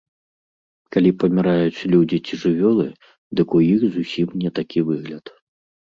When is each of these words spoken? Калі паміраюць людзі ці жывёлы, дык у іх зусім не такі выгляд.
Калі 0.95 1.11
паміраюць 1.23 1.85
людзі 1.93 2.17
ці 2.25 2.33
жывёлы, 2.43 2.87
дык 3.41 3.47
у 3.61 3.61
іх 3.73 3.87
зусім 3.99 4.27
не 4.45 4.49
такі 4.61 4.79
выгляд. 4.89 5.25